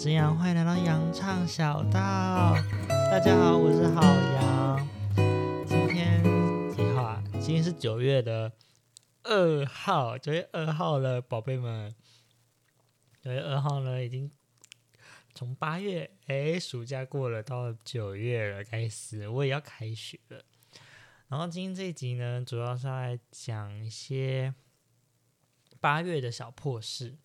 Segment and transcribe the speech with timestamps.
[0.00, 2.56] 之阳，欢迎来到羊唱小道。
[2.88, 4.88] 大家好，我是好羊。
[5.66, 6.22] 今天
[6.74, 7.22] 几号啊？
[7.32, 8.50] 今天是九月的
[9.24, 11.94] 二号，九月二号了，宝贝们。
[13.20, 14.32] 九月二号呢，已经
[15.34, 20.42] 从八月，哎，暑假过了，到九月了，开始我也要开学了。
[21.28, 24.54] 然后今天这一集呢，主要是来讲一些
[25.78, 27.18] 八月的小破事。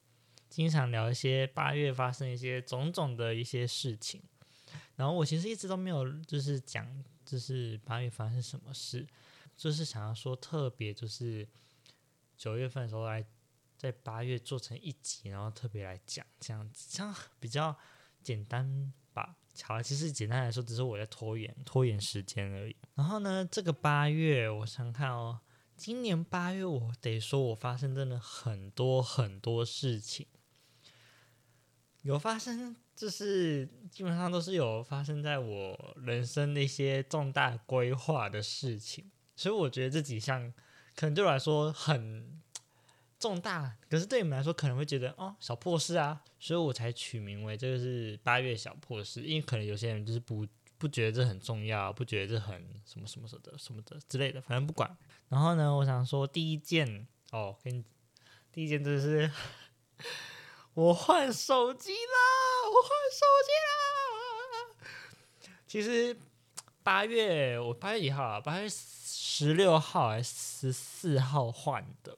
[0.55, 4.23] 经常聊一些八月发生一些种种的一些事情，
[4.95, 6.87] 然后我其实一直都没有就是讲
[7.25, 9.05] 就是八月发生什么事，
[9.57, 11.45] 就是想要说特别就是
[12.37, 13.21] 九月份的时候来
[13.77, 17.77] 在八月做成一集，然后特别来讲这样子，这样 比较
[18.23, 19.35] 简单吧。
[19.61, 22.73] 好，其实简单来说，只是我在拖延拖延时间而已。
[22.93, 25.41] 然后呢，这个八月我想看哦，
[25.75, 30.25] 今年八月我得说我发生真的很多很多事情。
[32.05, 40.53] 有发生，就是基本上都是有发生在我人生的一些重大规划的事情，所以我觉得这几项
[40.95, 42.39] 可能对我来说很
[43.17, 50.45] 重大，可是对你们来说可能会觉得哦小破事啊，所以我才取名为这个是八月小破事，因为可能有些人就是不
[50.77, 54.95] 不觉得这很重要，不觉得这很什么什么什么的什么的之类的，反正不管。
[55.29, 57.83] 然后呢，我想说第一件哦，跟
[58.53, 59.31] 第一件就是。
[60.75, 62.19] 我换手机啦！
[62.67, 65.55] 我换手机啦！
[65.65, 66.19] 其实
[66.83, 68.41] 八月我八月几号啊？
[68.41, 72.17] 八月十六号还是十四号换的。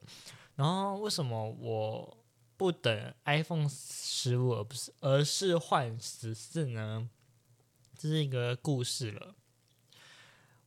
[0.55, 2.17] 然后为什么我
[2.57, 7.07] 不等 iPhone 十五而不是而是换十四呢？
[7.95, 9.35] 这是一个故事了。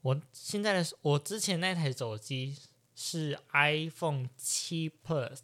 [0.03, 2.57] 我现在的我之前那台手机
[2.95, 5.41] 是 iPhone 七 Plus。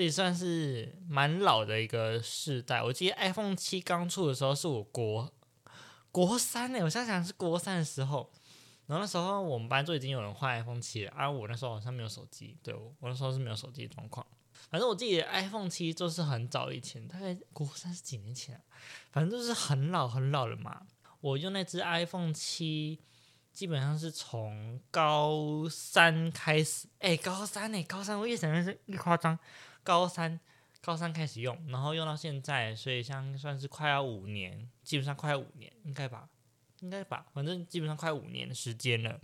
[0.00, 2.82] 所以算是蛮老的一个世代。
[2.82, 5.30] 我记得 iPhone 七刚出的时候是我国
[6.10, 8.32] 国三呢，我想想是国三的时候。
[8.86, 12.56] 然后那时候我们班就已经有人换 iPhone 七了，而、啊、我那时候好像没有手机。
[12.62, 14.26] 对，我那时候是没有手机的状况。
[14.70, 18.58] 反正我记得 iPhone 七就是很早以前，大概国三是几年前？
[19.12, 20.80] 反正就是很老很老了嘛。
[21.20, 22.98] 我用那只 iPhone 七，
[23.52, 26.88] 基本上是从高三开始。
[27.00, 27.82] 哎，高三呢？
[27.82, 29.38] 高三我越想越是越夸张。
[29.82, 30.38] 高三，
[30.80, 36.28] 高三开始用，然后用到现在，所以像算是快要五年，基本上快五年，应该吧，
[36.80, 39.20] 应该吧，反正基本上快五年的时间了。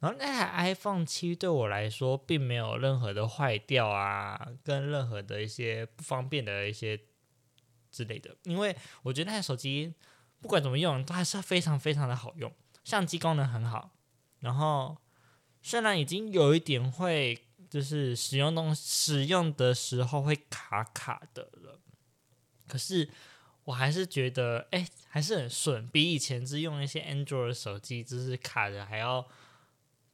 [0.00, 6.98] 然后那台 iPhone 七对我来说，并没有任何的坏掉啊，跟任何的一些不方便的一些
[7.90, 9.94] 之类的，因为我觉得那台手机
[10.40, 12.52] 不管怎么用，都还是非常非常的好用，
[12.82, 13.92] 相机功能很好，
[14.40, 14.98] 然后
[15.62, 17.46] 虽然已经有一点会。
[17.72, 21.80] 就是使用东使用的时候会卡卡的了，
[22.68, 23.08] 可是
[23.64, 29.26] 我还是觉得哎、还是很顺，比以前是用一些 Android 手机就是卡的还要，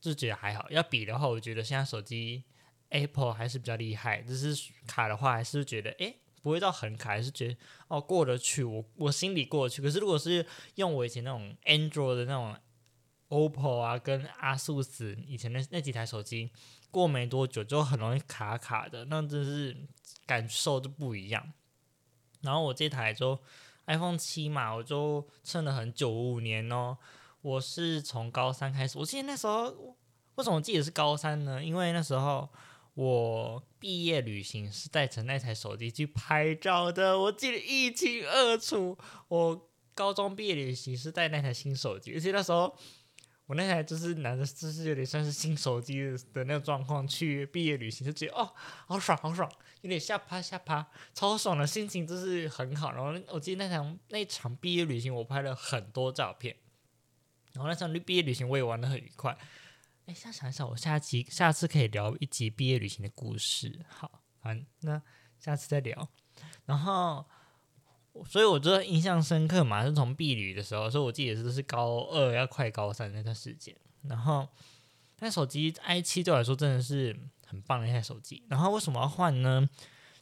[0.01, 0.71] 就觉得还好。
[0.71, 2.45] 要比的话，我觉得现在手机
[2.91, 7.57] Apple 还是比较厉害，就是卡的话还是觉得哎、不会到很卡，还是觉得
[7.89, 9.83] 哦过得去，我我心里过得去。
[9.83, 12.57] 可是如果是用我以前那种 Android 的那种
[13.29, 16.51] OPPO 啊，跟 ASUS 以前那那几台手机。
[16.91, 19.77] 过没多久就很容易卡卡的，那真是
[20.25, 21.53] 感受就不一样。
[22.41, 23.39] 然后我这台就
[23.85, 26.97] iPhone 七嘛，我就撑了很久，五年哦。
[27.43, 29.67] 我是从高三开始，我记得那时候
[30.37, 31.63] 为什么我记得是高三呢？
[31.63, 32.49] 因为那时候
[32.95, 38.97] 我毕业旅行是带着那台手机去拍照的，我记得一清二楚。
[39.29, 42.75] 我高中毕业旅行是带那台新手机，而且那时候。
[43.49, 46.03] 我那台就是拿着，就是有点像是新手机
[46.35, 48.53] 的那个状况去毕业旅行，就觉得哦，
[48.87, 49.51] 好爽，好爽，
[49.81, 52.93] 有点下趴下趴，超爽的心情就是很好。
[52.93, 56.55] 然后我记得那场那场毕业旅行，我拍了很多照片。
[57.55, 59.35] 然后那场毕业旅行我也玩得很愉快。
[60.05, 63.81] 哎，想想一想，我下集下次可以聊一集毕业旅行的故事。
[63.89, 65.01] 好，嗯，那
[65.39, 66.07] 下次再聊。
[66.67, 67.25] 然后。
[68.25, 73.75] 所以我觉得印象深刻嘛，是从毕旅的时候，所以我记得是是高二要快高三那段时间。
[74.03, 74.47] 然后
[75.19, 78.43] 那手机 i7 对我来说真的是很棒的一台手机。
[78.49, 79.69] 然后为什么要换呢？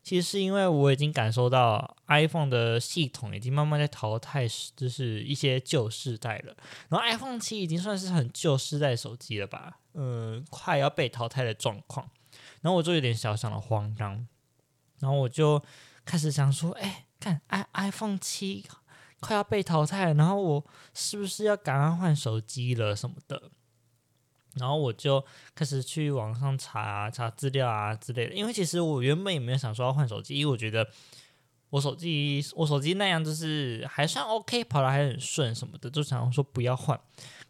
[0.02, 4.46] 其实是因为我已经感受到 iPhone 的系统已经慢慢在淘汰，
[4.76, 6.56] 就是一些旧世代了。
[6.88, 9.80] 然后 iPhone 七已经算是很旧世代手机了吧？
[9.94, 12.08] 嗯，快要被淘汰的状况。
[12.60, 14.28] 然后我就有点小小的慌张，
[15.00, 15.60] 然后我就
[16.04, 17.05] 开始想说，哎。
[17.26, 18.64] 看 i iPhone 七
[19.18, 20.64] 快要被淘汰，然后我
[20.94, 23.50] 是不是要赶快换手机了什么的？
[24.54, 28.34] 然后我就开始去网上查查资料啊之类的。
[28.34, 30.88] 因为其实我原本也没有想说要换手机，因为我觉得
[31.70, 36.98] 我手机我手机那样就是还算 OK，跑的还很顺什么的，就想说不要换。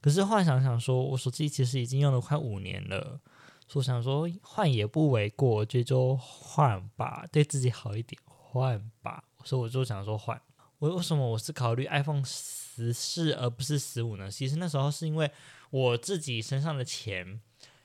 [0.01, 3.21] 可是后来想想说，我手机其实已经用了快五年了，
[3.69, 9.25] 所以我想说换也不为过，我觉得就换吧，对自己好一点，换吧。
[9.47, 10.39] 所以我就想说换。
[10.79, 14.31] 我为什么我是考虑 iPhone 十四而不是十五呢？
[14.31, 15.31] 其实那时候是因为
[15.71, 17.41] 我自己身上的钱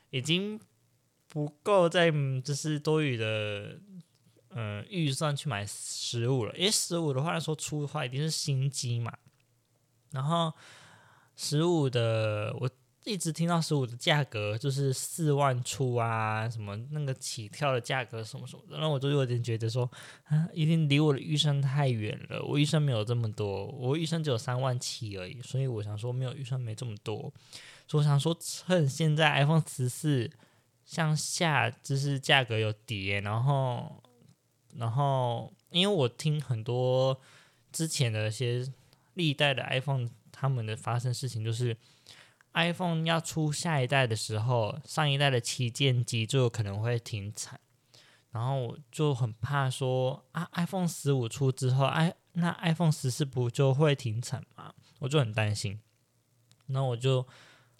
[0.10, 0.60] 已经
[1.30, 2.12] 不够再
[2.44, 3.80] 就是多余的
[4.50, 9.18] 嗯预算去买十五了，因为十五的话来说出的话一定是新机嘛，
[10.12, 10.52] 然后
[11.36, 12.69] 十五的我。
[13.03, 19.89] 一直听到十五的价格就是四万出啊，什么那个起跳的价格什么什么的，然后我就有点觉得说，
[20.25, 22.39] 啊，一定离我的预算太远了。
[22.44, 27.33] 我预算没有这么多，我预算只有三万七而已，所以我想说没有预算没这么多，
[27.88, 30.30] 所以我想说趁现在 iPhone 十四
[30.86, 34.03] 向下就是价格有跌，然后
[34.75, 37.19] 然后因为我听很多
[37.71, 38.71] 之前的一些
[39.15, 41.75] 历代的 iPhone 他们的发生事情就是。
[42.53, 47.59] iPhone 要出下一代的时候，上一代的旗舰机就有可能会停产，
[48.31, 54.74] 然后我就很怕说啊，iPhone 十五出之后，i 那 iPhone 十四不就会停产吗？
[55.00, 55.80] 我就很担心，
[56.68, 57.25] 然后我就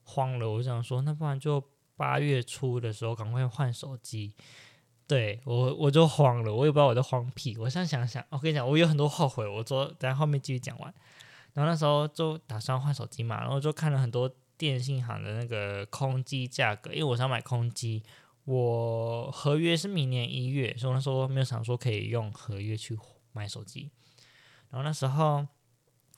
[0.04, 1.64] 慌了，我想说，那不然就
[1.96, 4.34] 八月初的时候赶快换手机。
[5.08, 7.58] 对我我就慌了，我也不知道我在慌屁。
[7.58, 9.46] 我现在想想，我跟你讲，我有很多后悔。
[9.46, 10.94] 我说等下后面继续讲完，
[11.54, 14.34] 然后那时候就打算换手机嘛，然后就看了很多。
[14.62, 18.04] 电信行的那个空机价格，因为我想买空机，
[18.46, 22.96] 我合约是明年一月，所以那时候没有想说可以用合约去
[23.32, 23.90] 买手机。
[24.70, 25.48] 然后那时候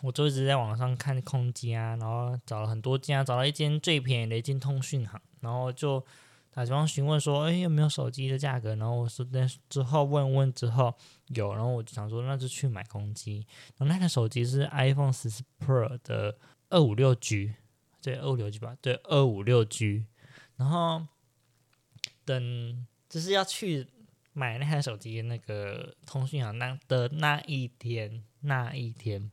[0.01, 6.05] 我就一直在网上看空机啊，然后找了很多家，找到一间最便宜的一间通讯行，然后就
[6.51, 8.75] 打电话询问说，哎，有没有手机的价格？
[8.75, 10.93] 然后我说那之后问问之后
[11.29, 13.47] 有，然后我就想说那就去买空机。
[13.77, 16.37] 然后那台手机是 iPhone 十四 Pro 的
[16.69, 17.53] 二五六 G。
[18.03, 20.05] 对，二五六 G 吧，对，二五六 G，
[20.57, 21.07] 然后
[22.25, 23.87] 等就是要去
[24.33, 29.31] 买那台手机那个通讯行那的那一天，那一天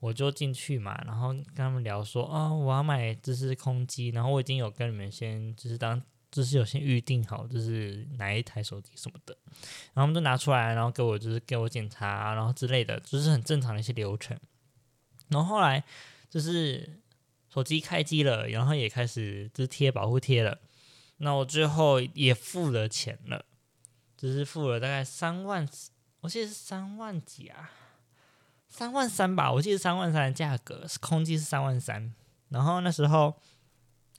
[0.00, 5.98] 我就进去嘛，然后跟他们聊说，哦，我要买就是空机，然后我已经有跟你们先就是当
[6.30, 9.34] 就是有先预定好，就是哪一台手机什么的，
[9.94, 14.38] 然后他们就拿出来，然后给我就是给我检查，然后之类的，就是很正常的一些流程，
[15.28, 15.82] 然后后来
[16.28, 17.00] 就是。
[17.58, 20.60] 手机开机了，然后也开始就贴保护贴了。
[21.16, 23.44] 那我最后也付了钱了，
[24.16, 25.68] 就是付了大概三万，
[26.20, 27.72] 我记得是三万几啊，
[28.68, 32.14] 三万三吧，我记得三万三的价格，是空机是三万三。
[32.50, 33.34] 然后那时候，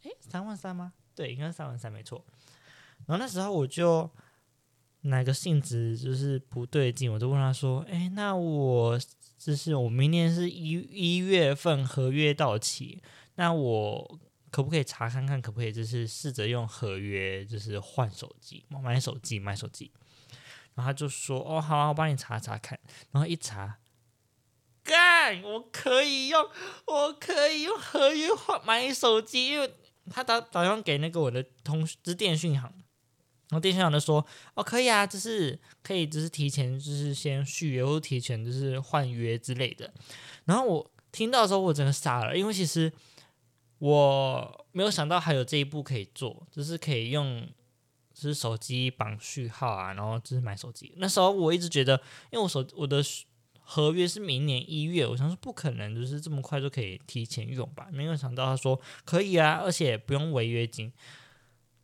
[0.03, 0.91] 诶，三万三吗？
[1.15, 2.25] 对，应该是三万三没错。
[3.05, 4.11] 然后那时候我就
[5.03, 8.99] 哪个性质就是不对劲，我就问他说：“诶，那我
[9.37, 13.01] 就是我明年是一一月份合约到期。”
[13.39, 14.19] 那我
[14.51, 19.89] 可不可以查看看，可不可以就是试着用合约，就是换手机，买手机，买手机。
[20.75, 22.77] 然后他就说：“哦，好啊，我帮你查查看。”
[23.11, 23.77] 然后一查，
[24.83, 26.49] 干，我可以用，
[26.85, 29.73] 我可以用合约换买手机，因为
[30.11, 32.69] 他打打电话给那个我的通，就是电讯行，
[33.47, 39.93] 然后电讯行就说：“哦，可以啊，就是可以，就是提前，就是先续约或提前就是换约之类的。”
[40.43, 42.91] 然后我听到的时候，我真的傻了，因为其实。
[43.79, 47.47] 我没有想到还有这一步可以做，就是可以用，
[48.13, 50.93] 就是手机绑序号啊，然后就是买手机。
[50.97, 51.95] 那时候我一直觉得，
[52.29, 53.01] 因为我手我的
[53.61, 57.87] 合约是明年一月，我想说不可能就是这么快就可以提前用吧。
[57.93, 60.91] 没有想到他说可以啊，而且不用违约金。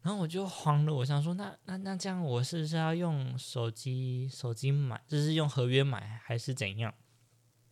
[0.02, 6.94] 然后我就慌了，我想说那那那这样我是不是要用手机手机买，就是用合约买还是怎样？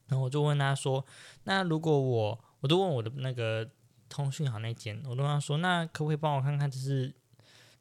[0.08, 1.06] 然后我就问他说，
[1.44, 3.70] 那如果我我就问我的那个。
[4.14, 7.08] 通讯行那间，我都跟他说，那可不可以帮我看看，就是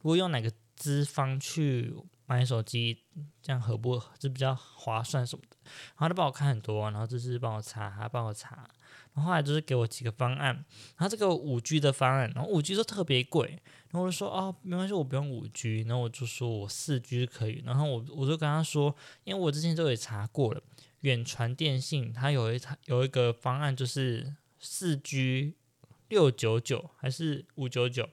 [0.00, 3.04] 如果用哪个资方去买手机，
[3.42, 5.56] 这样合不合，就比较划算什么的。
[5.64, 8.66] 然后他帮我看很多，然后就是帮我查，他帮我查。
[9.14, 10.54] 然后后来就是给我几个方案，
[10.96, 13.60] 然后这个五 G 的方案，然后五 G 都特别贵。
[13.90, 15.82] 然后我就说哦，没关系，我不用五 G。
[15.82, 17.62] 然后我就说我四 G 可以。
[17.66, 20.62] 然后我我就跟他说，因为我之前都也查过了，
[21.00, 25.54] 远传电信它有一台有一个方案，就是四 G。
[26.12, 28.06] 六九九还是五九九？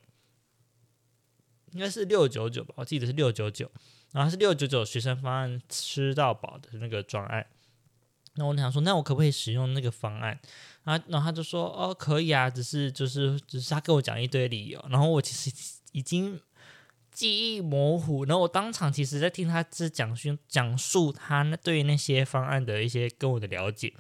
[1.74, 3.70] 应该是六九九吧，我记得是六九九。
[4.14, 7.46] 然后是六九九学生方案吃到饱的那个专案。
[8.36, 10.40] 那我想说，那我可不可以使用那个方案？
[10.86, 14.84] 啊，然后他就说，哦，可以啊，只是就是只是他跟我讲一堆理由。
[14.90, 15.54] 然后我其实
[15.92, 16.40] 已经
[17.12, 18.24] 记忆模糊。
[18.24, 23.94] 然后我当场其实在听他只讲述讲述他那对于那些方案的一些跟我的了解，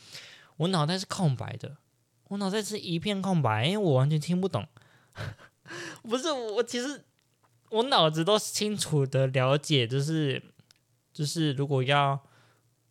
[0.56, 1.75] 我脑袋是空白的，
[2.29, 4.65] 我脑袋是一片空白，因为我完全听不懂。
[6.01, 7.03] 不是我，其实
[7.69, 10.41] 我脑子都清楚的了解，就是
[11.13, 12.19] 就是如果要。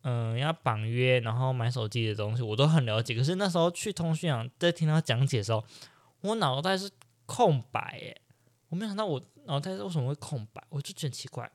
[0.01, 3.13] 嗯，要绑约，然后买手机的东西，我都很了解。
[3.13, 5.61] 可是那时候去通讯行，在听他讲解的时候，
[6.21, 6.89] 我脑袋是
[7.25, 8.21] 空白耶。
[8.69, 11.51] 我没想到我脑袋为什么会空白，我就觉得奇怪。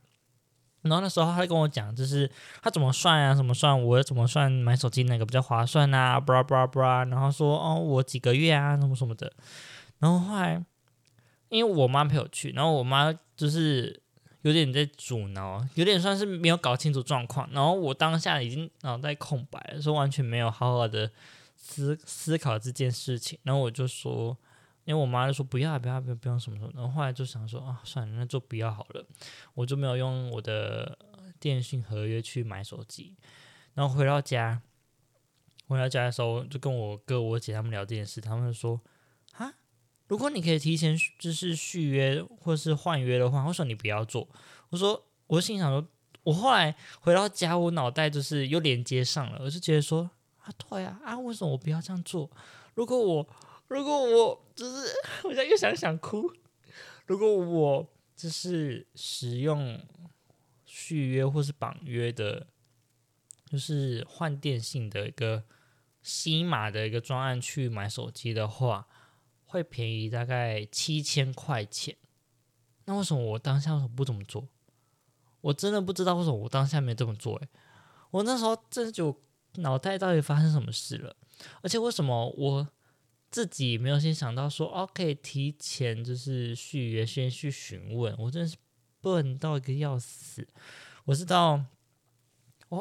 [0.84, 2.30] 然后那时候他跟我讲，就是
[2.62, 7.04] 他怎么算啊，怎么算，我怎么算买手机那个比较划算啊，布拉布拉布拉。
[7.04, 9.32] 然后说哦，我几个月啊，什么什么的。
[9.98, 10.64] 然后后来，
[11.48, 14.00] 因为我妈陪我去，然后我妈就是。
[14.44, 21.10] 有点在阻挠，有点算是没有搞清楚状况，然后我当下已经脑袋空白了，说完全没有好好的
[21.56, 24.36] 思思考这件事情，然后我就说，
[24.84, 29.06] 因为我妈就说不要不要不要不用什么什么，然后后来就想说啊算了，那就不要好了，
[29.54, 30.98] 我就没有用我的
[31.38, 33.14] 电信合约去买手机，
[33.74, 34.62] 然后回到家，
[35.68, 38.80] 回到家的时候就跟我哥我姐他们聊这件事，他们就说。
[40.06, 44.28] 如果你可以提前就是续约或是换约的话，为什么你不要做？
[44.68, 45.88] 我说，我心想说，
[46.24, 50.08] 我后来回到家，我脑袋就是又连接上了，我就觉得说
[50.42, 52.30] 啊，对啊，啊，为什么我不要这样做？
[52.74, 53.26] 如果我，
[53.68, 54.94] 如果我就是，
[55.24, 56.30] 我现在又想想哭。
[57.06, 59.80] 如果我就是使用
[60.64, 62.46] 续约或是绑约的，
[63.46, 65.44] 就是换电信的一个
[66.02, 68.86] 西马的一个专案去买手机的话。
[69.46, 71.96] 会便宜大概七千块钱，
[72.86, 74.48] 那为什么我当下不这么做？
[75.42, 77.36] 我真的不知道为什么我当下没这么做。
[77.36, 77.48] 诶，
[78.10, 79.16] 我那时候真就
[79.58, 81.14] 脑袋到底发生什么事了？
[81.62, 82.68] 而且为什么我
[83.34, 88.14] 自己没有先想到说，哦，可以提前就是续约，先去询问？
[88.16, 88.56] 我真是
[89.00, 90.46] 笨到一个要死。
[91.06, 91.64] 我知道。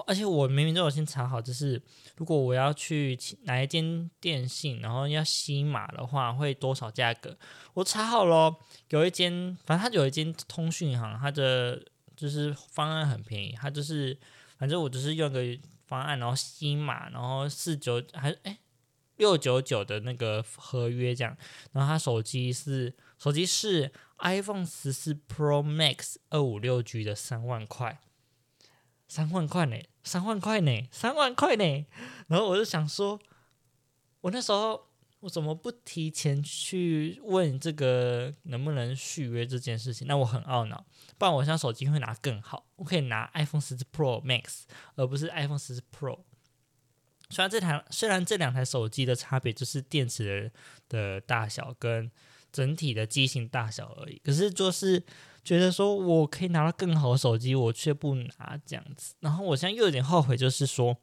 [0.07, 1.81] 而且我明明都有先查好，就是
[2.17, 7.35] 如果我要去哪一间电信，然后要新码的话，会多少价格？
[7.73, 8.55] 我查好了，
[8.89, 11.83] 有一间，反正它有一间通讯行，它的
[12.15, 14.17] 就是方案很便宜，它就是
[14.57, 15.41] 反正我就是用个
[15.85, 18.57] 方案，然后新码，然后四九还哎
[19.17, 21.37] 六九九的那个合约这样，
[21.71, 27.99] 然后他手机是手机是 iPhone 十四 Pro Max 二五六 G 的三万块。
[29.07, 31.85] 三万块呢，三万块呢，三万块呢。
[32.27, 33.19] 然后我就想说，
[34.21, 34.87] 我那时候
[35.19, 40.07] 我怎么不提前去问这个能不能续约这件事情？
[40.07, 40.83] 那我很懊恼。
[41.19, 44.63] 不然我现在手机会拿更好，我可以拿 iPhone 十四 Pro Max，
[44.95, 46.19] 而不是 iPhone 十四 Pro。
[47.33, 50.51] 虽然这台虽然这两台手机的差别就是电池
[50.87, 52.11] 的大小跟
[52.51, 55.03] 整体的机型大小而已，可是就是。
[55.45, 60.95] 觉得说我可以拿到更好的手机，我却不拿这样子，然后我现在又有点后悔，就是说，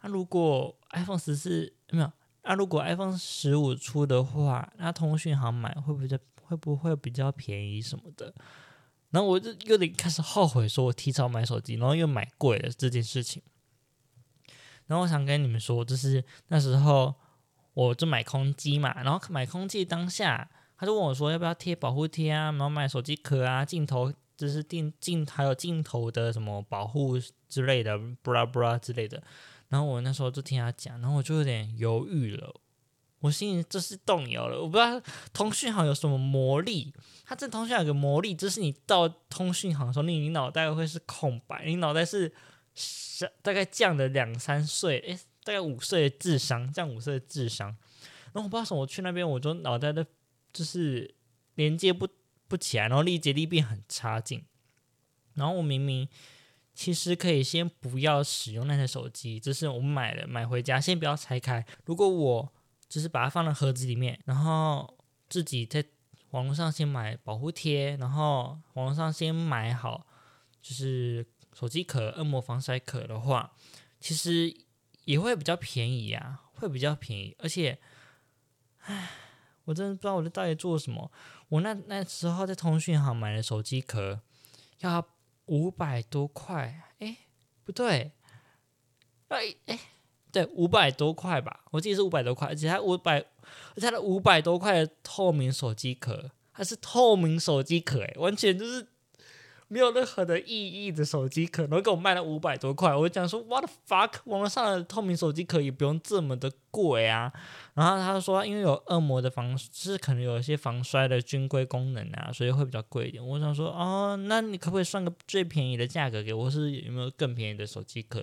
[0.00, 2.12] 那、如果 iPhone 十四没有，
[2.42, 8.34] 那、如果 iPhone 十五出的话，那通讯行买会不会会不会比较便宜什么的？
[9.10, 13.40] 然后我就有点开始后悔，说我提早买手机，然后又买贵了这件事情。
[14.86, 17.14] 然后我想跟你们说，就是那时候
[17.74, 20.48] 我就买空机嘛，然后买空机当下。
[20.78, 22.50] 他就问我说：“要不要贴保护贴啊？
[22.52, 29.22] 然后买手机壳啊、镜头，就是镜镜还有镜头的什么保护之类的，布拉布拉之类的。”
[29.68, 32.54] 然后我那时候就听他讲，然后我就有点犹豫了。
[33.20, 34.60] 我心里就是动摇了。
[34.60, 35.00] 我不知道
[35.32, 36.92] 通讯行有什么魔力。
[37.24, 42.30] 他这通讯行有个魔力，就是你到通讯行的时候，你你脑袋会是空白，你脑袋是
[43.42, 47.68] 大概降了两三岁，诶，大概五岁的智商，降五岁的智商。
[48.32, 50.06] 然后我不知道什么，我去那边我就脑袋的。
[50.52, 51.14] 就是
[51.56, 52.08] 连接不
[52.48, 54.42] 不起来，然后力竭力变很差劲。
[55.34, 56.08] 然后我明明
[56.72, 61.62] 其实可以先不要使用那台手机，就是我买了买回家，先不要拆开。
[61.84, 62.50] 如果我
[62.88, 64.96] 就是把它放在盒子里面，然后
[65.28, 65.84] 自己在
[66.30, 70.06] 网络上先买保护贴，然后网络上先买好
[70.62, 71.26] 就是
[71.58, 73.52] 手机壳、恶魔防晒壳的话，
[73.98, 74.54] 其实
[75.04, 77.78] 也会比较便宜啊，会比较便宜，而且，
[78.80, 79.10] 唉。
[79.64, 81.10] 我真的不知道我在到底做什么。
[81.48, 84.20] 我那那时候在通讯行买的手机壳，
[84.78, 85.04] 要
[85.46, 86.92] 五百多块。
[87.00, 87.16] 哎，
[87.64, 88.12] 不对，
[89.26, 89.76] 哎哎，
[90.30, 91.64] 对，五百多块吧。
[91.72, 98.86] 我记得是五百多块，而且它五百，而且它的五百多块的透明手机壳，它是透明手机壳，哎，完全就是
[99.68, 102.94] 没有任何的意义的手机壳，然后给我卖了五百多块。
[102.94, 104.20] 我就讲说，What the fuck？
[104.24, 107.32] 网络上的透明手机壳也不用这么的贵啊。
[107.74, 113.26] 然后他说，因为有恶魔的防，就是可能有一些防摔的军规功能啊，所以会比较贵一点。
[113.26, 116.50] 我想说，哦，那你可不可以算个最便宜的价格给我？
[116.50, 118.22] 是有没有更便宜的手机壳？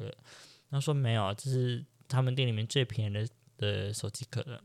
[0.72, 4.62] 他说没有，这是他们店里面最便宜的的手机壳了。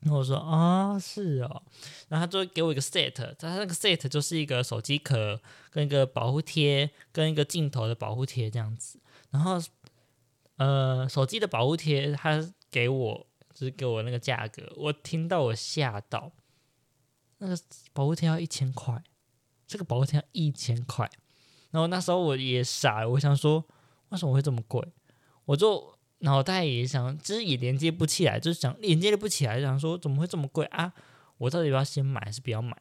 [0.00, 1.62] 然后我说啊、是哦，
[2.08, 5.40] 然后他就给我一个 set，他那个 set 就是一个手机壳
[5.70, 9.00] 跟一个保护贴跟一个镜头的保护贴这样子。
[9.30, 9.60] 然后
[10.56, 16.30] 呃，手机的保护贴他给我就是给我那个价格，我听到我吓到，
[17.38, 17.58] 那个
[17.92, 19.02] 保护贴要一千块，
[19.66, 21.10] 这个保护贴要一千块。
[21.72, 23.66] 然后那时候我也傻，我想说
[24.10, 24.80] 为什么会这么贵？
[25.44, 25.97] 我就。
[26.20, 30.92] 脑袋也想，其实也连接不起来，就是想连接不起来，想说怎么会这么贵啊？
[31.36, 32.76] 我到底要先买还是不要买？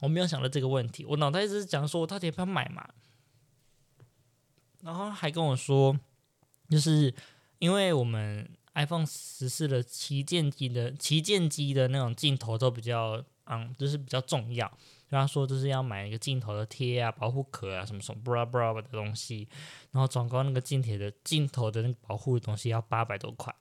[0.00, 2.88] 我没有想到这个问题，我脑袋一直讲说，我到底要不要买嘛？
[4.82, 5.98] 然后还跟我说，
[6.68, 7.12] 就是
[7.58, 14.70] 因为我们 iPhone 十四的旗舰机的旗舰机的那种镜头都比较，嗯，就是比较重要。
[15.08, 19.48] 跟他说就是要买一个镜头的贴啊、保护壳啊什么什么 bra bra 的东西，
[19.92, 23.54] 然后总共那个镜铁的镜头的那个保护的东西要八百多块，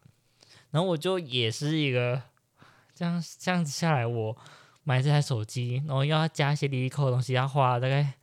[0.72, 2.20] 然后我就也是一个
[2.96, 4.36] 这样这样子下来，我
[4.84, 8.14] 买这台手机，然后要加一些离离扣的东西，要花大概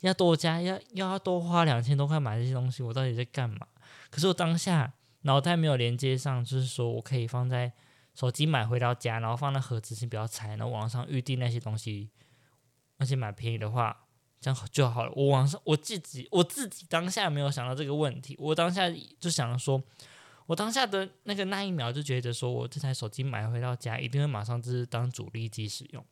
[0.00, 3.66] 要多加要要多花两千多块买这些东西，我到底在干嘛？
[4.10, 7.72] 可是我当下脑袋没有连接上，就是说我可以放在
[8.14, 12.10] 手机买回到家，然后放在盒子先不要拆，然后网上预订那些东西。
[13.00, 14.04] 而且买便宜的话，
[14.42, 15.12] 这样就好了。
[15.16, 18.82] 我网上我自己我自己当下没有想到这个问题，我当下
[19.18, 19.82] 就想说，
[20.44, 26.04] 我当下的那个那一秒就觉得说，我这台手机买回到家一定会马上就是当主力机使用。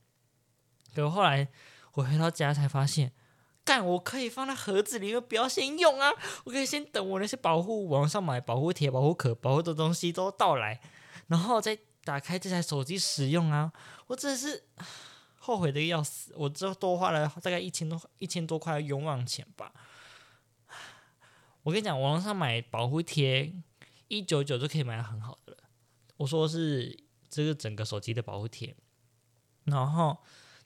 [0.94, 1.46] 可后来
[1.92, 3.12] 我回到家才发现，
[3.66, 6.10] 干我可以放在盒子里面，不要先用啊！
[6.44, 10.80] 我可以先等我那些保护网上买保护贴、保护壳、保护的东西都到来，
[11.26, 13.70] 然后再打开这台手机使用啊！
[14.06, 14.64] 我真的是。
[15.48, 19.72] 后悔的要死，我这多花了大概一千多一千多块冤枉钱吧。
[21.62, 23.50] 我跟你讲，网上买保护贴
[24.08, 25.58] 一九九就可以买到很好的了。
[26.18, 28.76] 我说是这个整个手机的保护贴，
[29.64, 30.18] 然后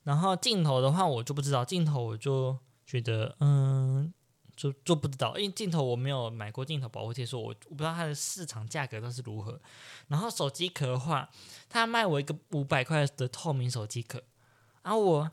[0.03, 4.12] 然后镜头的话我就不知道，镜头我就觉得嗯，
[4.57, 9.61] 就就不知道，因为镜头我没有买过镜头保护贴，所以我我不知道它的市场价格都是如何。
[10.09, 11.31] 然后手机壳的话，
[11.68, 14.21] 他卖我一个五百块的透明手机壳。
[14.83, 15.31] 啊，我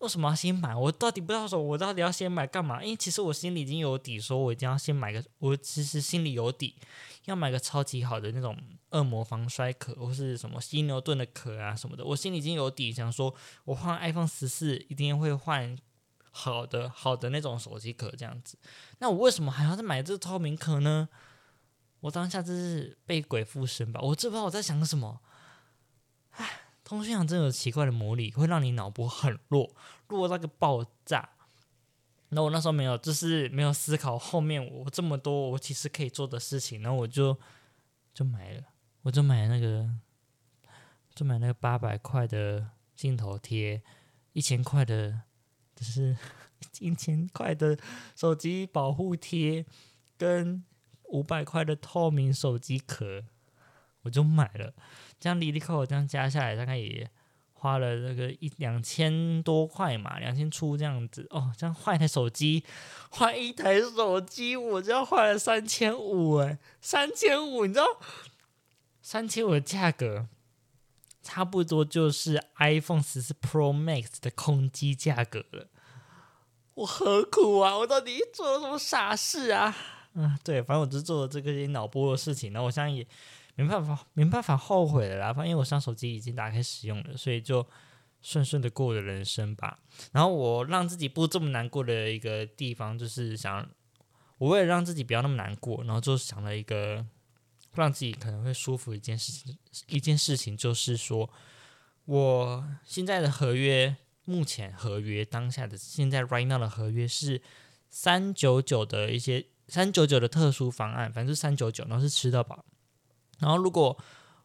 [0.00, 0.74] 为什么要先买？
[0.74, 2.82] 我到底不知道说，我到底要先买干嘛？
[2.82, 5.24] 因为其实我心里已经有底，说我一定要先买个。
[5.38, 6.76] 我其实心里有底，
[7.24, 8.54] 要买个超级好的那种
[8.90, 12.04] 恶魔防摔壳，或是什么犀牛盾的壳啊什么的。
[12.04, 15.74] 我心里已经有底，想说我换 iPhone 十四一定会换
[16.30, 18.58] 好的好的那种手机壳这样子。
[18.98, 21.08] 那我为什么还要再买这个透明壳呢？
[22.00, 24.00] 我当下真是被鬼附身吧！
[24.02, 25.20] 我知不知道我在想什么？
[26.32, 26.65] 唉。
[26.86, 29.68] 通讯行真的有奇怪的魔力，会让你脑波很弱，
[30.06, 31.28] 弱到个爆炸。
[32.28, 37.36] 那我那时候没有，就是没有思考后面我这么多我其实可以做的事情，然后我就
[38.14, 38.62] 就买了，
[39.02, 39.90] 我就买那个，
[41.12, 43.82] 就买那个八百块的镜头贴，
[44.32, 45.22] 一千块的，
[45.74, 46.16] 就是
[46.78, 47.76] 一千块的
[48.14, 49.66] 手机保护贴，
[50.16, 50.64] 跟
[51.08, 53.24] 五百块的透明手机壳，
[54.06, 54.72] 我就买了。
[55.18, 57.10] 这样离离扣这样加下来，大概也
[57.54, 61.50] 花了那个一两千多块嘛，两千出这样子哦。
[61.58, 62.62] 这样换一台手机，
[63.10, 67.86] 换一台手机，我就要花了三千五哎，三千五，你知道，
[69.02, 70.28] 三千五的价格
[71.22, 75.66] 差不多就是 iPhone 十四 Pro Max 的空机价格了。
[76.74, 77.76] 我何苦啊？
[77.78, 79.74] 我到底做了什么傻事啊？
[80.12, 83.04] 嗯，对，反正我就做了这个脑波的事情，然后我现在也。
[83.56, 85.32] 没办法，没办法后悔了啦。
[85.32, 87.66] 反正我上手机已经打开使用了，所以就
[88.20, 89.78] 顺顺的过了人生吧。
[90.12, 93.68] 然后我让自己不这么难过的一个地方，就是想，
[94.38, 97.04] 我为了让自己不要那么难过，然后就想了一个
[97.72, 99.56] 让自己可能会舒服一件事情。
[99.86, 101.30] 一件事情就是说，
[102.04, 107.40] 我现在的合约，目前合约当下的现在 right now 的合约是
[107.88, 112.64] 三九九的一些三九九的特殊方案，反正是三九九，然后是吃到饱。
[113.38, 113.96] 然后，如果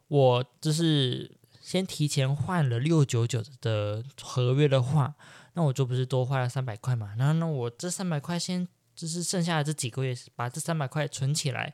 [0.07, 5.13] 我就是先提前换了六九九的合约的话，
[5.53, 7.15] 那我就不是多花了三百块嘛？
[7.17, 11.73] 然后，那我这三百块先就是剩下的这几个月，把这三百块存起来，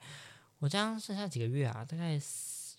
[0.60, 1.84] 我这样剩下几个月啊？
[1.84, 2.20] 大概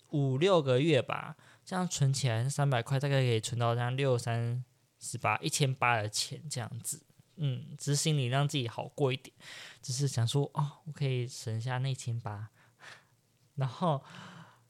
[0.09, 1.35] 五六个月吧。
[1.65, 4.65] 这样存起来，三百块大概可以存到这样六三
[4.99, 7.03] 十八一千八的钱这样子。
[7.35, 9.31] 嗯，只是心里让自己好过一点，
[9.79, 12.49] 只是想说哦，我可以省下那千八，
[13.53, 14.03] 然后，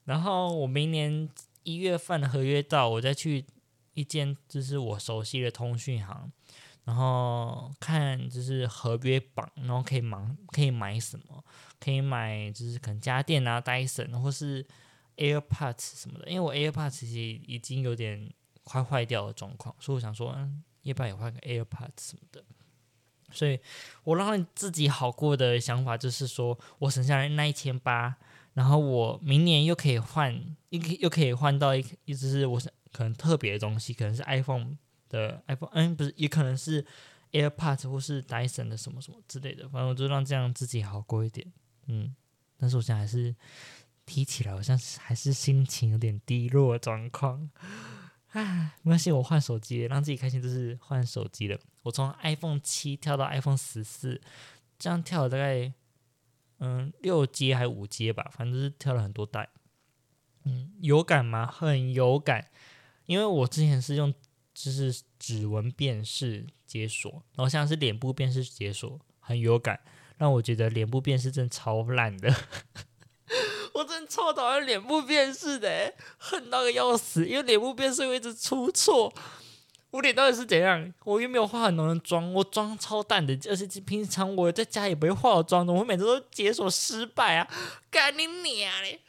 [0.09, 1.29] 然后我明年
[1.61, 3.45] 一月份的合约到，我再去
[3.93, 6.31] 一间就是我熟悉的通讯行，
[6.83, 10.17] 然后看就是合约榜，然后可以买
[10.47, 11.45] 可以买什么，
[11.79, 14.65] 可以买就是可能家电啊、戴森或是
[15.15, 22.43] AirPods 什么的，因为我 AirPods 其实已经有点快坏掉的状况，所以我想说，嗯，要不要也换个 AirPods 什么的。
[23.31, 23.59] 所以
[24.03, 28.17] 我让自己好过的想法就是说，我省下来那一千八，
[28.59, 30.35] 然后我明年又可以换，
[30.67, 34.75] 又又可以换到一，一直是我想可能特别的东西，可能是 iPhone
[35.07, 36.85] 的 iPhone，嗯，不是，也可能是
[37.31, 41.49] AirPods 或是 Dyson 的什么什么之类的，反正我就让这样自己好过一点，
[41.87, 42.13] 嗯。
[42.57, 43.33] 但是我现在还是
[44.05, 47.49] 提起来，好像是还是心情有点低落的状况。
[48.31, 51.57] 唉，没关系，我换手机，让自己开心就是换手机了。
[51.83, 54.19] 我从 iPhone 七跳到 iPhone 十四，
[54.77, 55.71] 这样跳大概
[56.59, 59.49] 嗯六阶还是五阶吧，反正是跳了很多代。
[60.45, 61.45] 嗯，有感吗？
[61.45, 62.49] 很有感，
[63.05, 64.13] 因为我之前是用
[64.53, 69.79] 就是指纹辨识解锁，然后现在是脸部辨识解锁，很有感，
[70.17, 72.33] 让我觉得脸部辨识真的超烂的。
[73.75, 79.13] 我真的超讨厌脸部辨识的，恨到个要死，因为脸部辨识会一直出错。
[79.91, 80.93] 我脸到底是怎样？
[81.03, 87.47] 我又没有化很浓的妆，我妆超淡的，而且平常我在家也不会化妆的，我每次都解锁失败啊！
[87.89, 88.99] 干你娘嘞！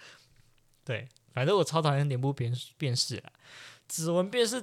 [0.85, 3.31] 对，反正我超讨厌脸部辨辨识啊。
[3.87, 4.55] 指纹辨识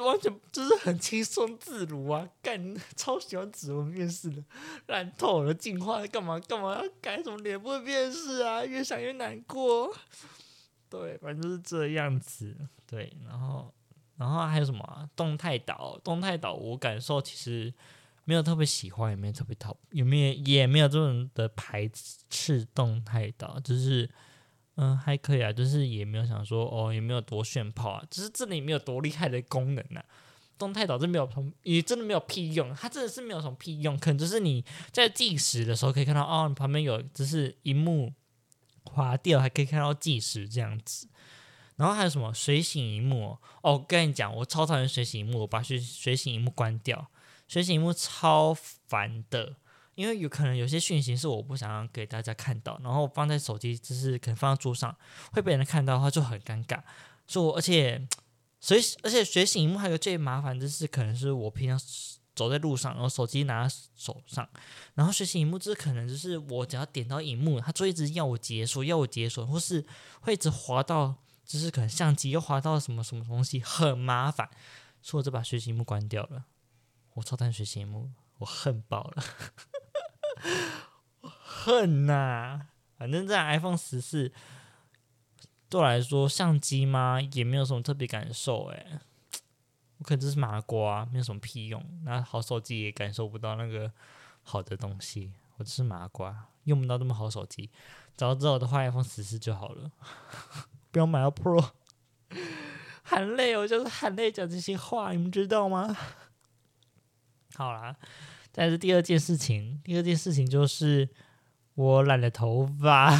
[0.00, 2.28] 完全就是很轻松自如啊！
[2.42, 4.44] 干，超喜欢指纹辨识的，
[4.88, 8.62] 烂透了，进化干嘛干嘛要改什么脸部辨识啊？
[8.62, 9.90] 越想越难过。
[10.90, 12.54] 对，反正就是这样子。
[12.86, 13.72] 对，然后，
[14.18, 15.08] 然后还有什么？
[15.16, 17.72] 动态岛，动态岛，我感受其实
[18.24, 21.90] 没有特别喜欢，也没有特别讨，有没有也没有这种的排
[22.28, 24.10] 斥动态岛，就是。
[24.80, 30.06] 嗯，还可以啊，就是也没有想说哦，也没有多炫炮啊，只是这里没有多厉害的功能呐、啊。
[30.56, 38.14] 动态岛这没有什么，也真的没有屁用，它真的是没有什么屁用，可能就是你在计时的时候可以看到哦，你旁边有只是荧幕
[38.84, 41.08] 滑掉，还可以看到计时这样子。
[41.78, 47.08] 然后还有什么随行萤幕哦，我跟你讲，我超讨厌随行萤幕，我把随随行萤幕关掉，
[47.48, 49.56] 随行萤幕超烦的。
[49.94, 54.94] 因为有可能有些讯息是我不想要给大家看到，然后放在手机，就是可能放在桌上
[55.32, 56.80] 会被人看到的话就很尴尬。
[57.26, 58.06] 所以我而且
[58.60, 61.80] 随而且随行萤幕还有最麻烦就是可能是我平常
[62.34, 64.48] 走在路上，然后手机拿在手上，
[64.94, 69.84] 然后随行萤幕就是可能就是我只要点到荧幕，它就一直要我解锁，要我解锁，或是
[70.20, 71.16] 会一直滑到，
[71.48, 74.50] 就是可能相机又滑到什么什么东西，很麻烦，
[75.00, 76.44] 所以我就把学习幕关掉了。
[77.14, 79.24] 我超讨厌随行萤幕，我恨爆了。
[81.22, 84.30] 恨呐、反正在 iPhone 十四
[85.70, 89.00] 对我来说，相机嘛也没有什么特别感受诶，
[89.96, 91.82] 我可能就是麻瓜，没有什么屁用。
[92.04, 93.90] 那好手机也感受不到那个
[94.42, 97.70] 好的东西，我就是麻瓜，用不到那么好手机。
[98.14, 99.90] 早知道我的话，iPhone 十四就好了，
[100.98, 101.64] 不要买到 Pro。
[103.04, 105.96] 含泪，我就是含泪讲这些话，你们知道吗？
[107.54, 107.96] 好啦。
[108.50, 111.08] 但是第二件事情，第二件事情就是
[111.74, 113.14] 我染了头发。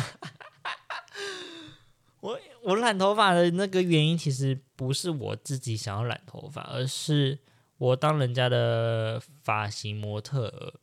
[2.20, 7.38] 我我染头发的那个原因，其实不是我自己想要染头发，而是
[7.76, 10.74] 我当人家的发型模特，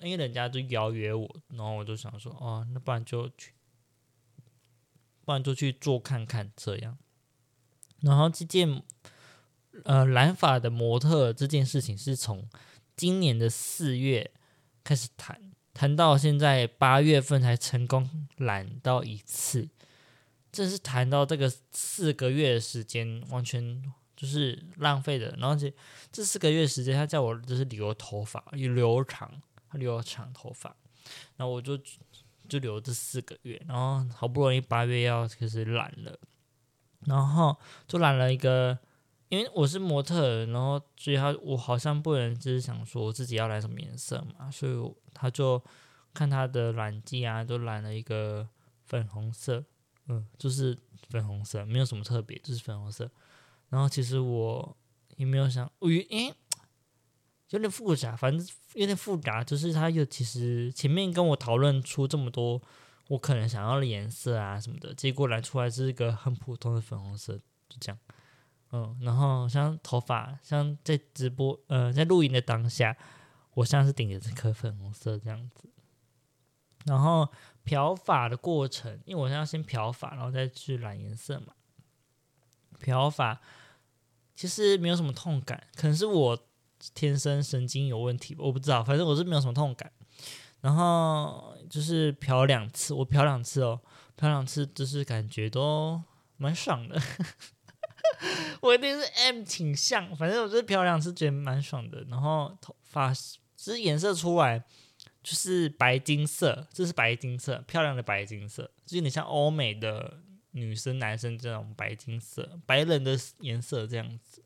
[0.00, 3.52] 因为人家就邀约我，然后我就想说，哦，那不然就去，
[5.24, 6.98] 不然就去做看看这样。
[8.00, 8.82] 然后这件
[9.84, 12.48] 呃染发的模特这件事情是从。
[12.94, 14.30] 今年的四月
[14.84, 15.40] 开始谈，
[15.72, 19.66] 谈到现在八月份才成功染到一次，
[20.52, 23.82] 这是谈到这个四个月的时间完全
[24.14, 25.34] 就是浪费的。
[25.38, 25.72] 然后这
[26.12, 29.32] 这四个月时间，他叫我就是留头发，留长，
[29.72, 30.76] 留长头发，
[31.36, 31.76] 然后我就
[32.48, 36.18] 就留这四个月，然后好不容易八月要开始染了，
[37.06, 38.78] 然后就染了一个。
[39.28, 45.58] 因为我是模特，然后所以他我好像不能就是想说自己要染什么颜色嘛，所以他就
[46.12, 48.46] 看他的染剂啊，都染了一个
[48.84, 49.64] 粉红色，
[50.08, 50.76] 嗯，就是
[51.08, 53.10] 粉红色，没有什么特别，就是粉红色。
[53.70, 54.76] 然后其实我
[55.16, 56.34] 也没有想，我诶
[57.52, 62.60] 有点复杂，反正有点复杂，就是他又其实前面跟我讨论出这么多
[63.08, 67.36] 我可能想要的颜色啊什么的，结果染出来是一个很普通的粉红色，
[67.68, 67.98] 就这样。
[68.70, 72.96] 嗯，然后像头发，像在直播，呃，在录影的当下，
[73.52, 75.68] 我现在是顶着这颗粉红色这样子。
[76.86, 77.30] 然后
[77.64, 81.52] 漂发的过程，因为我现在要先漂发，然后再去染颜色嘛。
[82.80, 83.40] 漂发
[84.34, 86.38] 其实没有什么痛感，可能是我
[86.94, 89.90] 天生神经有问题，我不知道，反正我是没有什么痛感。
[90.60, 93.80] 然后就是漂两次，我漂两次哦，
[94.16, 96.02] 漂两次就是感觉都
[96.36, 97.00] 蛮爽的。
[98.60, 102.04] 我一定是 M 倾向，反正我就是漂两次觉得蛮爽的。
[102.08, 104.64] 然后头发其实颜色出来。
[105.22, 110.18] 就是白金色，这是白金色，漂亮的白金色，就有点像欧美的
[110.50, 114.42] 女生、男生这种白金色，白人的颜色这样子。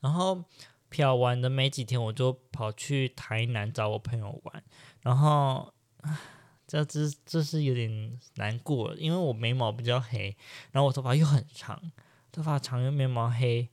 [0.00, 0.42] 然后
[0.88, 4.62] 漂完的没几天，我就跑去台南找我朋友玩，
[5.02, 5.72] 然后
[6.66, 10.36] 这这这是有点难过，因为我眉毛比较黑，
[10.72, 11.80] 然后我头发又很长，
[12.32, 13.68] 头发长又眉毛黑，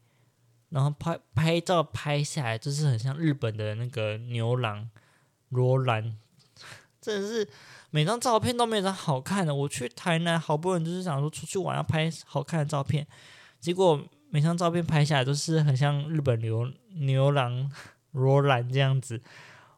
[0.69, 4.89] 然后拍拍照拍下来就是很像日本的那个牛郎。
[5.49, 6.17] 罗兰，
[6.99, 7.47] 真的是
[7.91, 9.53] 每张照片都没有张好看的。
[9.53, 13.07] 我去台南，好不容易就是想说出去玩要拍好看的照片，
[13.59, 17.71] 结果每张照片拍下来都是很像日本牛牛郎
[18.11, 19.21] 罗兰这样子。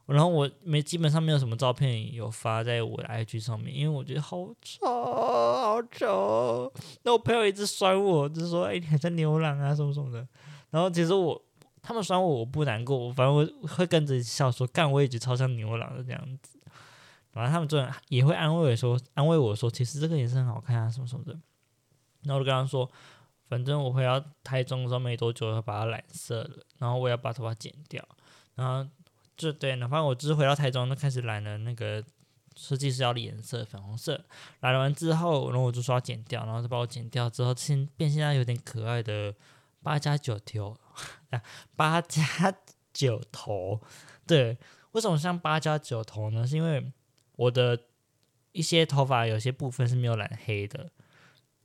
[0.05, 6.71] 然后我没基本上没有什么照片有发在我的 IG 上面，因为我觉得好丑好丑。
[7.03, 10.27] 那我朋友一直酸我，就说：“哎，你还在牛郎啊什么什么的。”
[10.71, 11.41] 然后其实我。
[11.79, 16.59] 他们酸我，我不难过，反正我会跟着笑说，干我也觉得超像牛郎的这样子。
[17.31, 21.31] 反正他们就也会安慰我说，安慰我说，其实这个颜色很好看啊，什么什么的。
[22.23, 22.91] 然后我就跟他说，
[23.47, 28.05] 反正我回到台中的时候没多久，要把它染色了，然后我要把头发剪掉。
[28.55, 28.89] 然后
[29.35, 32.03] 就对，哪怕我只是回到台中，就开始染了那个
[32.55, 34.23] 设计师要的颜色，粉红色。
[34.59, 39.33] 染完之后，然后我就说要剪掉，然后就把我剪掉之后，现变现在有点可爱的
[39.81, 40.75] 八加九头。
[41.75, 42.23] 八加
[42.91, 43.79] 九头，
[44.25, 44.57] 对，
[44.93, 46.47] 为什么像八加九头呢？
[46.47, 46.91] 是因为
[47.35, 47.79] 我的
[48.53, 50.89] 一些头发有些部分是没有染黑的，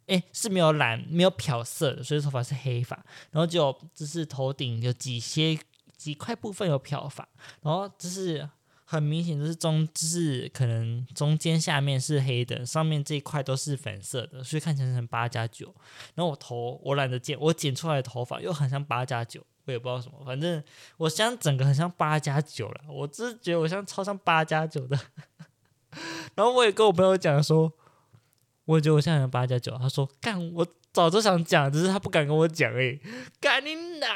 [0.07, 2.97] 诶，是没有染没有漂色的，所以头发是黑发。
[3.31, 5.59] 然后就就是头顶有几些
[5.97, 7.29] 几块部分有漂发，
[7.63, 8.49] 然后就是
[8.85, 15.75] 很明显就是中就是可能中间下面是黑的，上面这一块都是粉色的，所以看起来像八加九。
[16.15, 19.45] 然后我头我懒得剪，我剪出来的头发又很像八加九。
[19.65, 20.61] 我也不知道什么，反正
[20.97, 22.81] 我现在整个很像八加九了。
[22.89, 24.99] 我只是觉得我像超像八加九的。
[26.35, 27.73] 然后我也跟我朋友讲说，
[28.73, 29.77] 我觉得我现在八加九。
[29.77, 32.99] 他说：“干，我早就想讲，只是他不敢跟我讲。”哎，
[33.41, 34.07] 干你哪？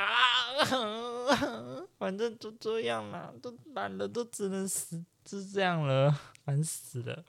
[1.99, 7.25] 反正就这样了，都懒了，都只能死，就这样了，烦死了。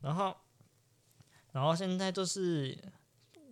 [0.00, 0.34] 然后，
[1.52, 2.76] 然后现在就是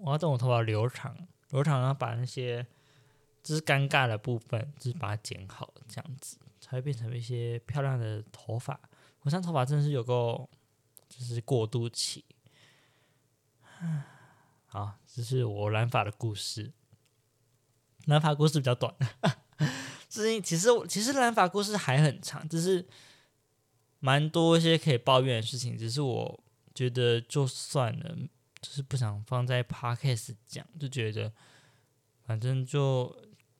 [0.00, 1.14] 我要等我头发留长，
[1.50, 2.66] 留长然后把那些。
[3.40, 8.78] 就是尴尬的部分，就是把它剪好，这样子才会变成一些漂亮的头发。
[9.20, 10.46] 我现在头发真的是有够，
[11.08, 12.22] 就是过渡期。
[14.66, 16.72] 好，这是我染发的故事。
[18.06, 18.94] 染发故事比较短，
[20.08, 22.86] 最近其实其实染发故事还很长，只是
[23.98, 25.76] 蛮多一些可以抱怨的事情。
[25.76, 28.16] 只是我觉得就算了，
[28.60, 31.32] 就是不想放在 Podcast 讲，就觉得
[32.24, 33.16] 反正就。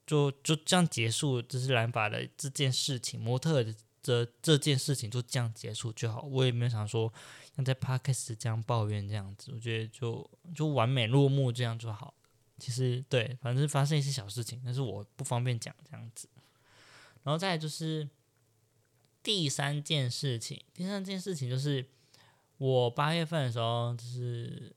[0.09, 3.74] 就就这样结束，就是染发的这件事情，模特的
[4.08, 6.22] 这这件事情就这样结束就好。
[6.22, 7.12] 我也没有想说
[7.54, 12.14] 像在 Podcast 这样抱怨这样子，我觉得就就完美落幕这样就好。
[12.58, 16.28] 其实对，反正发生一些小事情，但是我不方便讲这样子。
[17.22, 18.08] 然后再就是
[19.22, 21.84] 第三件事情，第三件事情就是
[22.56, 24.74] 我八月份的时候，就是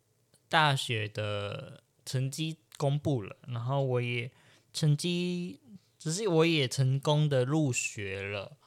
[0.50, 4.32] 大学的成绩公布了，然后我也。
[4.74, 5.60] 成绩
[6.00, 8.58] 只是我也成功的入学了，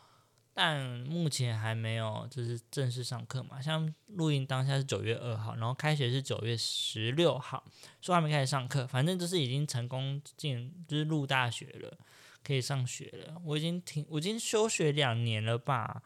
[0.57, 3.61] 但目前还没有就是正式上课嘛。
[3.61, 7.64] 像录音当下是九月二号，然后开学是九月十六号，
[8.01, 11.99] 说还没开始上课，反正就是已经成功进就是入大学了，
[12.45, 13.37] 可以上学了。
[13.45, 16.01] 我已经停，我已经休学两年了吧，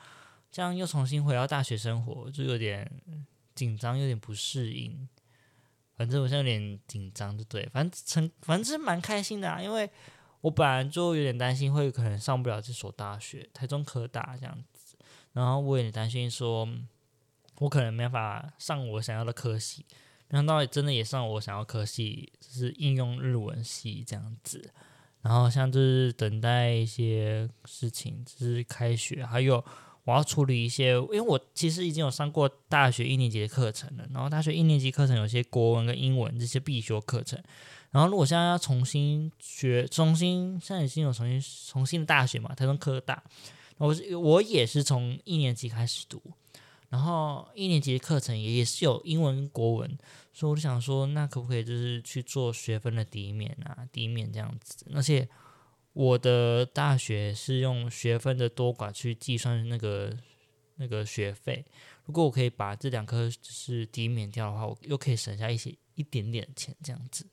[0.51, 2.91] 这样又重新回到大学生活，就有点
[3.55, 5.07] 紧张，有点不适应。
[5.95, 9.91] 反正我现在有点紧张，就对，反正成，反正蛮开心的啊，因为
[10.41, 14.97] 我本来就有点担心会可能上不了这所大学，台中科大这样子，
[15.33, 16.69] 然后我也担心说，
[17.59, 19.85] 我可能没法上我想要的科系，
[20.29, 24.71] 没想到真的也上我想要科系，就是应用日文系这样子，
[25.23, 29.65] 然后像就是等待一些事情，就是开学，还有。
[30.05, 37.39] 我要处理一些，因为我其实已经有上过大学一年级的课程了，然后大学一年级课程有些国文跟英文这些必修课程，
[37.91, 43.23] 然后如果现在要重新学，重新现在已经有重新重新的大学嘛，台中科大，
[43.79, 46.21] 我是我也是从一年级开始读，
[46.91, 49.99] 然后一年级的课程也也是有英文国文，
[50.35, 55.27] 所以我就想说，那可不可以就是去做学分的抵免啊，抵免这样子，而且
[55.95, 60.15] 我的大学是用学分的多寡去计算那个
[60.77, 61.65] 那个学费，
[62.05, 67.25] 如果我可以把这两科就是抵免掉的话，我又可以省下一些一点点钱这样子。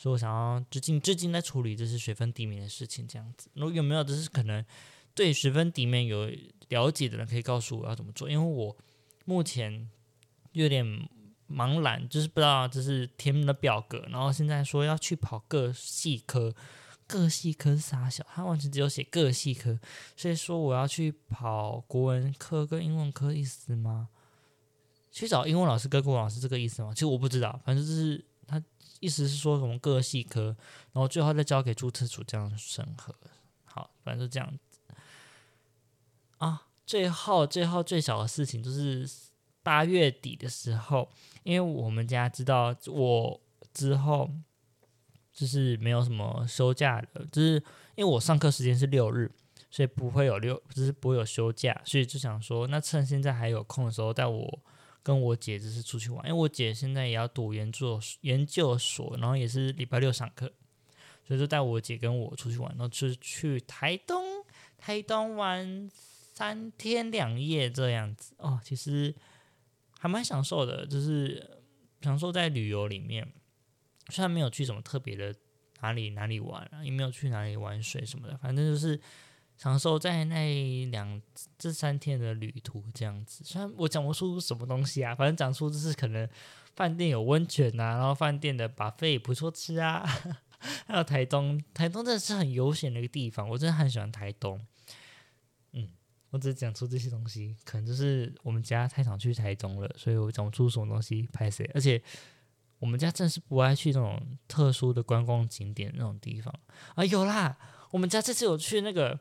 [0.00, 3.50] 所以我想要最近最近在处理这是学分抵免的事情，这样子。
[3.54, 4.64] 如果有没有就是可能
[5.12, 6.30] 对学分抵免有
[6.68, 8.30] 了解的人，可以告诉我要怎么做。
[8.30, 8.76] 因为我
[9.24, 9.90] 目前
[10.52, 10.86] 有点
[11.50, 16.54] 茫然，就是不知道就是填的表格，然后现在说要去跑各系科，
[17.08, 18.24] 各系科是啥小？
[18.32, 19.80] 他完全只有写各系科，
[20.16, 24.10] 所以说我要去跑国文科跟英文科意思吗？
[25.10, 26.92] 去找英文老师跟国文老师这个意思吗？
[26.94, 28.24] 其实我不知道，反正就是。
[29.00, 30.56] 意思是说什么各系科，
[30.92, 33.14] 然后最后再交给注册处这样审核。
[33.64, 34.80] 好，反正就这样子
[36.38, 36.66] 啊。
[36.86, 39.08] 最后，最后最小的事情就是
[39.62, 41.08] 八月底的时候，
[41.42, 43.40] 因为我们家知道我
[43.74, 44.30] 之后
[45.32, 47.54] 就是没有什么休假的，就是
[47.94, 49.30] 因为我上课时间是六日，
[49.70, 54.58] 所以不会有六，就是不会有休假，所以就想说，那趁现在还有空的时候带我。
[55.02, 60.52] 跟我姐只是出去玩，因为我姐现在也要读研究研究所，然后也是礼拜六上课，
[61.26, 64.22] 所以就带我姐跟我出去玩，然后就去台东，
[64.76, 68.34] 台东玩三天两夜这样子。
[68.38, 69.14] 哦，其实
[69.98, 71.62] 还蛮享受的，就是
[72.02, 73.26] 享受在旅游里面，
[74.10, 75.34] 虽然没有去什么特别的
[75.80, 79.00] 哪里哪里玩，也没有去哪里玩水什么的，反正就是。
[79.58, 81.20] 享受在那两
[81.58, 86.26] 这三天的旅途这样子，虽然我讲不出什么东西啊，反正讲出就是可能
[86.76, 90.06] 饭店有温泉、啊，然后饭店的 buffet 不错吃啊，
[90.86, 94.64] 还有台东，台东真的是很悠闲的一个地方，我真的很喜欢台东。
[95.72, 95.88] 嗯，
[96.30, 102.00] 我只讲出这些东西，可能就是我们家太常去台东了，所以我讲不出什么东西拍谢，而且
[102.78, 106.54] 我们家真的是不爱去那种特殊的观光景点那种地方
[106.94, 107.58] 啊，有啦，
[107.90, 109.18] 我们家这次有去那个。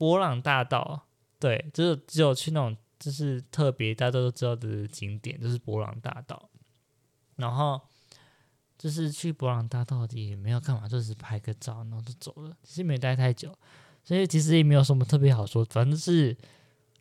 [0.00, 1.08] 伯朗大道，
[1.38, 6.48] 对，就是只有去那种就是特别大家都知道的景点，就是伯朗大道。
[7.36, 7.78] 然后
[8.78, 12.56] 就是去伯朗大道也没有干嘛，就是拍个照，然后就走了。
[12.62, 13.54] 其实没待太久，
[14.02, 16.34] 所以其实也没有什么特别好说，反正是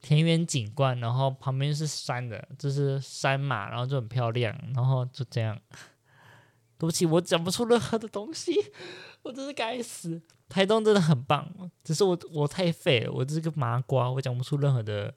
[0.01, 5.57] 田园景观，然后旁边是山的，就是山嘛，然后就很漂亮，然后就这样。
[6.77, 8.53] 对不起，我讲不出任何的东西，
[9.23, 10.21] 我真是该死。
[10.49, 15.13] 台东真的很棒，只是我我太废了，我这是个麻瓜，我讲不出任何的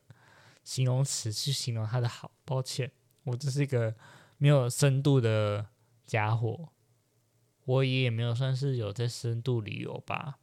[0.62, 2.92] 形容词去形容它的好，抱歉，
[3.24, 3.96] 我只是一个
[4.36, 5.66] 没有深度的
[6.04, 6.68] 家伙，
[7.64, 10.38] 我也没有算是有在深度旅游吧，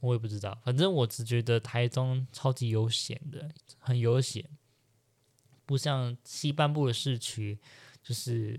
[0.00, 4.42] 我也不知道，反正我只觉得台东超级悠闲的，很悠闲，
[5.66, 7.58] 不像西半部的市区，
[8.02, 8.58] 就是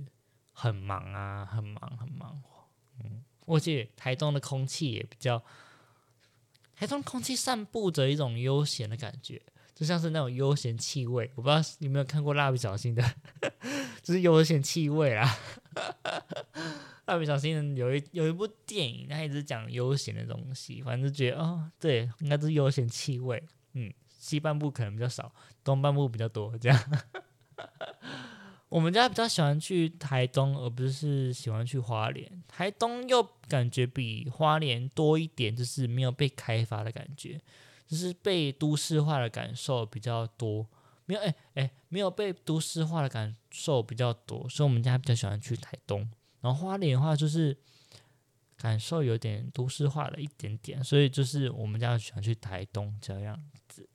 [0.52, 2.40] 很忙啊，很忙很忙，
[3.04, 5.44] 嗯，而且台东的空气也比较。
[6.82, 9.40] 台东空气散布着一种悠闲的感觉，
[9.76, 11.30] 就像是那种悠闲气味。
[11.36, 13.04] 我不知道你有没有看过《蜡笔小新》的，
[14.02, 15.38] 就是悠闲气味啦。
[17.06, 23.44] 蜡笔小新有一有一部电影，他一直讲悠闲的东西，反正就觉得哦，对，应该是悠闲气味。
[23.74, 25.32] 嗯，西半部可能比较少，
[25.64, 26.84] 东半部比较多，这样。
[28.72, 32.42] 我们家比较喜欢去台东，而不是喜欢去花莲。
[32.48, 37.38] 台东又感觉比花莲多一点，就是没有被开发的感觉，
[37.86, 40.66] 就是被都市化的感受比较多。
[41.06, 46.10] 没有，哎哎，没有被都市化的感受比较多，所以我们家比较喜欢去台东。
[46.40, 47.58] 然后花莲的话，就是
[48.56, 53.90] 感受有点都市化了一点点，所以就是我们家喜欢去台东这样子。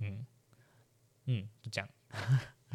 [0.00, 0.26] 嗯
[1.24, 1.88] 嗯，就这样。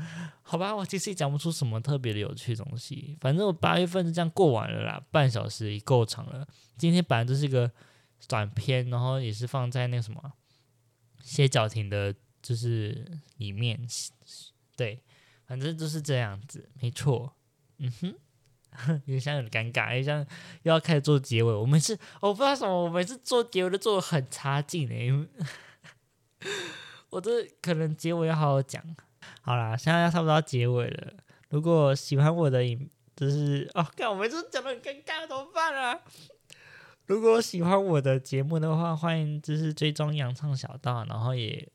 [0.41, 3.17] 好吧，我其实也讲不出什么特别的有趣东西。
[3.19, 6.47] 反正我八月份就这样过完了啦，半小时也够长了。
[6.77, 7.71] 今天本来就是一个
[8.27, 10.33] 短片，然后也是放在那个什么
[11.21, 13.79] 歇脚亭的，就是里面。
[14.75, 15.01] 对，
[15.45, 17.33] 反正就是这样子，没错。
[17.80, 18.15] 嗯哼，
[19.05, 20.19] 有点像有点尴尬，有点像
[20.63, 21.51] 又要开始做结尾。
[21.51, 25.28] 我每次我不知道什么，我每次做结尾都做的很差劲哎，因 为
[27.09, 28.84] 我这可能结尾要好好讲。
[29.41, 31.13] 好啦，现在要差不多要结尾了。
[31.49, 35.99] 如果喜欢我的影，就是哦，看我每次讲的很尴尬，怎么办啊？
[37.05, 41.69] 如果喜欢我的节目的话，欢迎就是追踪洋葱小道，然后也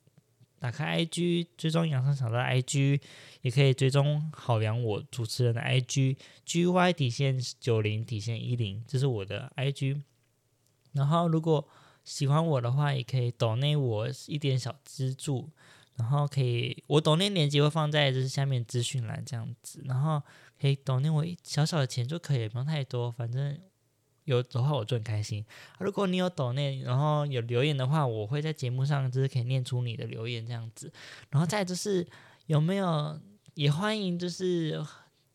[0.58, 3.00] 打开 IG 追踪养生小的 IG，
[3.40, 10.02] 也可以追踪好粮我主持人的 IG，GY 底线九零底线一零，这是我的 IG。
[10.92, 11.66] 然后如果
[12.04, 15.48] 喜欢我的话，也可以抖内我一点小资助，
[15.96, 20.22] 然后可以我抖内链接会放在就是下面资讯栏这样子，然后
[20.60, 23.58] 可以抖内我小小的钱就可以，不用太多，反正。
[24.24, 25.44] 有的话我就很开心。
[25.80, 30.92] 如果你有抖内，然后有留言的话，我会在节目上就是可以念出你的留言这样子。
[31.30, 32.06] 然后再就是
[32.46, 33.20] 有没有
[33.54, 34.80] 也欢迎就是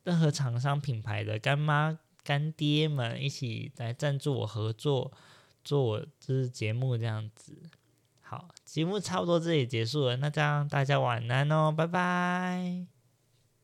[0.05, 5.12] 任何厂商品牌的干妈干爹们一起来赞助我合作
[5.66, 7.62] 做我就是节目这样子。
[8.78, 12.97] 节目差不多这里结束了，那这样大家晚安哦，拜拜。